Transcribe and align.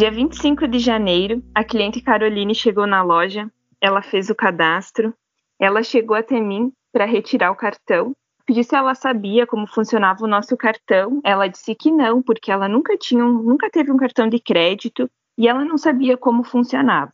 Dia 0.00 0.10
25 0.10 0.66
de 0.66 0.78
janeiro, 0.78 1.42
a 1.54 1.62
cliente 1.62 2.00
Caroline 2.00 2.54
chegou 2.54 2.86
na 2.86 3.02
loja, 3.02 3.52
ela 3.82 4.00
fez 4.00 4.30
o 4.30 4.34
cadastro, 4.34 5.12
ela 5.60 5.82
chegou 5.82 6.16
até 6.16 6.40
mim 6.40 6.72
para 6.90 7.04
retirar 7.04 7.50
o 7.50 7.54
cartão. 7.54 8.16
Pedi 8.46 8.64
se 8.64 8.74
ela 8.74 8.94
sabia 8.94 9.46
como 9.46 9.66
funcionava 9.66 10.24
o 10.24 10.26
nosso 10.26 10.56
cartão. 10.56 11.20
Ela 11.22 11.48
disse 11.48 11.74
que 11.74 11.92
não, 11.92 12.22
porque 12.22 12.50
ela 12.50 12.66
nunca 12.66 12.96
tinha, 12.96 13.22
um, 13.22 13.42
nunca 13.42 13.68
teve 13.68 13.92
um 13.92 13.98
cartão 13.98 14.26
de 14.26 14.40
crédito 14.40 15.06
e 15.36 15.46
ela 15.46 15.66
não 15.66 15.76
sabia 15.76 16.16
como 16.16 16.44
funcionava. 16.44 17.12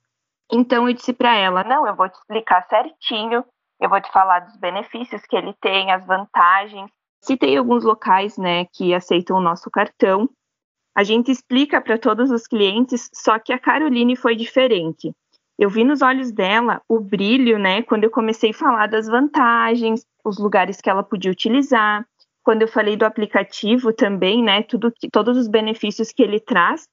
Então 0.52 0.88
eu 0.88 0.94
disse 0.94 1.12
para 1.12 1.34
ela: 1.34 1.64
"Não, 1.64 1.88
eu 1.88 1.96
vou 1.96 2.08
te 2.08 2.14
explicar 2.14 2.68
certinho. 2.68 3.44
Eu 3.80 3.90
vou 3.90 4.00
te 4.00 4.12
falar 4.12 4.38
dos 4.38 4.56
benefícios 4.58 5.22
que 5.26 5.34
ele 5.34 5.54
tem, 5.60 5.90
as 5.90 6.06
vantagens. 6.06 6.88
Citei 7.20 7.56
alguns 7.56 7.82
locais, 7.82 8.38
né, 8.38 8.64
que 8.66 8.94
aceitam 8.94 9.38
o 9.38 9.42
nosso 9.42 9.68
cartão 9.72 10.30
a 10.96 11.02
gente 11.02 11.30
explica 11.30 11.78
para 11.78 11.98
todos 11.98 12.30
os 12.30 12.46
clientes, 12.46 13.10
só 13.12 13.38
que 13.38 13.52
a 13.52 13.58
Caroline 13.58 14.16
foi 14.16 14.34
diferente. 14.34 15.12
Eu 15.58 15.68
vi 15.68 15.84
nos 15.84 16.00
olhos 16.00 16.32
dela 16.32 16.80
o 16.88 16.98
brilho, 16.98 17.58
né, 17.58 17.82
quando 17.82 18.04
eu 18.04 18.10
comecei 18.10 18.50
a 18.50 18.54
falar 18.54 18.86
das 18.86 19.06
vantagens, 19.06 20.06
os 20.24 20.38
lugares 20.38 20.80
que 20.80 20.88
ela 20.88 21.02
podia 21.02 21.30
utilizar. 21.30 22.06
Quando 22.42 22.62
eu 22.62 22.68
falei 22.68 22.96
do 22.96 23.04
aplicativo 23.04 23.92
também, 23.92 24.42
né, 24.42 24.62
tudo 24.62 24.90
que, 24.90 25.10
todos 25.10 25.36
os 25.36 25.48
benefícios 25.48 26.12
que 26.12 26.22
ele 26.22 26.40
traz, 26.40 26.88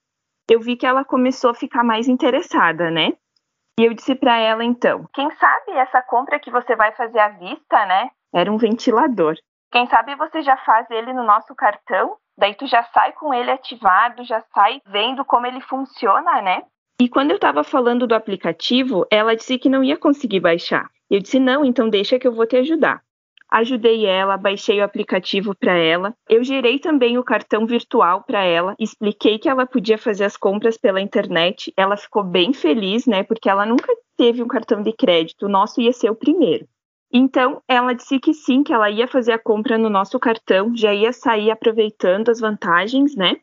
eu 0.50 0.60
vi 0.60 0.76
que 0.76 0.86
ela 0.86 1.02
começou 1.02 1.50
a 1.50 1.54
ficar 1.54 1.82
mais 1.82 2.06
interessada, 2.06 2.90
né? 2.90 3.14
E 3.80 3.84
eu 3.84 3.94
disse 3.94 4.14
para 4.14 4.36
ela 4.38 4.62
então, 4.62 5.08
quem 5.14 5.30
sabe 5.36 5.72
essa 5.72 6.02
compra 6.02 6.38
que 6.38 6.50
você 6.50 6.76
vai 6.76 6.92
fazer 6.92 7.18
à 7.18 7.28
vista, 7.30 7.86
né? 7.86 8.10
Era 8.34 8.52
um 8.52 8.58
ventilador. 8.58 9.34
Quem 9.74 9.86
sabe 9.88 10.14
você 10.14 10.40
já 10.40 10.56
faz 10.58 10.88
ele 10.90 11.12
no 11.12 11.24
nosso 11.24 11.54
cartão 11.54 12.16
Daí 12.36 12.54
tu 12.54 12.66
já 12.66 12.82
sai 12.84 13.12
com 13.12 13.32
ele 13.32 13.50
ativado, 13.50 14.24
já 14.24 14.42
sai 14.52 14.80
vendo 14.86 15.24
como 15.24 15.46
ele 15.46 15.60
funciona, 15.60 16.42
né? 16.42 16.62
E 17.00 17.08
quando 17.08 17.30
eu 17.30 17.36
estava 17.36 17.62
falando 17.62 18.06
do 18.06 18.14
aplicativo, 18.14 19.06
ela 19.10 19.36
disse 19.36 19.58
que 19.58 19.68
não 19.68 19.84
ia 19.84 19.96
conseguir 19.96 20.40
baixar. 20.40 20.88
Eu 21.10 21.20
disse: 21.20 21.38
"Não, 21.38 21.64
então 21.64 21.88
deixa 21.88 22.18
que 22.18 22.26
eu 22.26 22.32
vou 22.32 22.46
te 22.46 22.56
ajudar". 22.56 23.02
Ajudei 23.50 24.04
ela, 24.04 24.36
baixei 24.36 24.80
o 24.80 24.84
aplicativo 24.84 25.54
para 25.54 25.76
ela. 25.76 26.12
Eu 26.28 26.42
gerei 26.42 26.80
também 26.80 27.18
o 27.18 27.24
cartão 27.24 27.66
virtual 27.66 28.24
para 28.24 28.42
ela, 28.42 28.74
expliquei 28.80 29.38
que 29.38 29.48
ela 29.48 29.64
podia 29.64 29.96
fazer 29.96 30.24
as 30.24 30.36
compras 30.36 30.76
pela 30.76 31.00
internet. 31.00 31.72
Ela 31.76 31.96
ficou 31.96 32.24
bem 32.24 32.52
feliz, 32.52 33.06
né? 33.06 33.22
Porque 33.22 33.48
ela 33.48 33.64
nunca 33.64 33.92
teve 34.16 34.42
um 34.42 34.48
cartão 34.48 34.82
de 34.82 34.92
crédito. 34.92 35.46
O 35.46 35.48
nosso 35.48 35.80
ia 35.80 35.92
ser 35.92 36.10
o 36.10 36.16
primeiro. 36.16 36.66
Então, 37.16 37.62
ela 37.68 37.94
disse 37.94 38.18
que 38.18 38.34
sim, 38.34 38.64
que 38.64 38.72
ela 38.72 38.90
ia 38.90 39.06
fazer 39.06 39.30
a 39.30 39.38
compra 39.38 39.78
no 39.78 39.88
nosso 39.88 40.18
cartão, 40.18 40.74
já 40.76 40.92
ia 40.92 41.12
sair 41.12 41.48
aproveitando 41.48 42.28
as 42.28 42.40
vantagens, 42.40 43.14
né? 43.14 43.36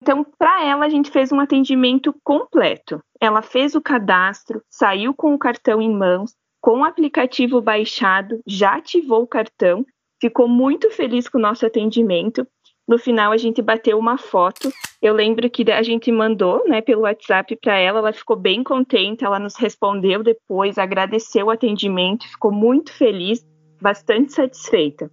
Então, 0.00 0.24
para 0.38 0.64
ela, 0.64 0.84
a 0.84 0.88
gente 0.88 1.10
fez 1.10 1.32
um 1.32 1.40
atendimento 1.40 2.14
completo. 2.22 3.00
Ela 3.20 3.42
fez 3.42 3.74
o 3.74 3.80
cadastro, 3.80 4.62
saiu 4.70 5.12
com 5.12 5.34
o 5.34 5.38
cartão 5.38 5.82
em 5.82 5.92
mãos, 5.92 6.36
com 6.60 6.80
o 6.80 6.84
aplicativo 6.84 7.60
baixado, 7.60 8.38
já 8.46 8.76
ativou 8.76 9.22
o 9.22 9.26
cartão, 9.26 9.84
ficou 10.20 10.46
muito 10.46 10.88
feliz 10.90 11.28
com 11.28 11.38
o 11.38 11.40
nosso 11.40 11.66
atendimento 11.66 12.46
no 12.86 12.98
final 12.98 13.32
a 13.32 13.36
gente 13.36 13.60
bateu 13.60 13.98
uma 13.98 14.16
foto. 14.16 14.70
Eu 15.02 15.12
lembro 15.12 15.50
que 15.50 15.70
a 15.70 15.82
gente 15.82 16.10
mandou, 16.12 16.66
né, 16.68 16.80
pelo 16.80 17.02
WhatsApp 17.02 17.56
para 17.56 17.76
ela, 17.78 17.98
ela 17.98 18.12
ficou 18.12 18.36
bem 18.36 18.62
contente, 18.62 19.24
ela 19.24 19.38
nos 19.38 19.56
respondeu 19.56 20.22
depois, 20.22 20.78
agradeceu 20.78 21.46
o 21.46 21.50
atendimento, 21.50 22.28
ficou 22.28 22.52
muito 22.52 22.92
feliz, 22.92 23.44
bastante 23.80 24.32
satisfeita. 24.32 25.10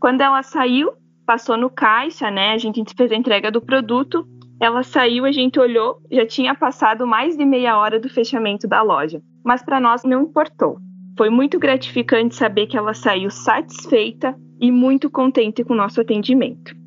Quando 0.00 0.20
ela 0.20 0.42
saiu, 0.42 0.92
passou 1.26 1.56
no 1.56 1.68
caixa, 1.68 2.30
né, 2.30 2.52
a 2.52 2.58
gente 2.58 2.94
fez 2.96 3.12
a 3.12 3.16
entrega 3.16 3.50
do 3.50 3.60
produto, 3.60 4.26
ela 4.60 4.82
saiu, 4.82 5.24
a 5.24 5.32
gente 5.32 5.58
olhou, 5.58 6.00
já 6.10 6.26
tinha 6.26 6.54
passado 6.54 7.06
mais 7.06 7.36
de 7.36 7.44
meia 7.44 7.78
hora 7.78 7.98
do 7.98 8.08
fechamento 8.08 8.68
da 8.68 8.82
loja, 8.82 9.20
mas 9.44 9.62
para 9.62 9.80
nós 9.80 10.04
não 10.04 10.22
importou. 10.22 10.78
Foi 11.16 11.28
muito 11.28 11.58
gratificante 11.58 12.34
saber 12.34 12.66
que 12.66 12.76
ela 12.76 12.94
saiu 12.94 13.30
satisfeita 13.30 14.34
e 14.60 14.70
muito 14.70 15.10
contente 15.10 15.64
com 15.64 15.72
o 15.72 15.76
nosso 15.76 16.00
atendimento. 16.00 16.79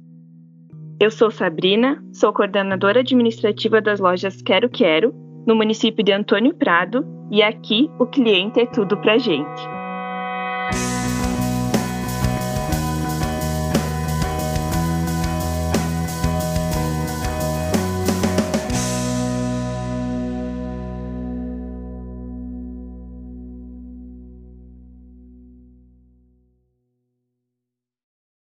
Eu 1.03 1.11
sou 1.11 1.29
Sabrina, 1.29 2.01
sou 2.13 2.31
coordenadora 2.31 3.01
administrativa 3.01 3.81
das 3.81 3.99
lojas 3.99 4.41
Quero 4.41 4.69
Quero, 4.69 5.13
no 5.45 5.53
município 5.53 6.01
de 6.01 6.13
Antônio 6.13 6.55
Prado, 6.55 7.05
e 7.29 7.43
aqui 7.43 7.91
o 7.99 8.05
cliente 8.05 8.61
é 8.61 8.65
tudo 8.65 8.95
pra 8.95 9.17
gente. 9.17 9.61